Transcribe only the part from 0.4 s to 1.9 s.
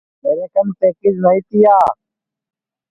کن پکیچ نائی تیا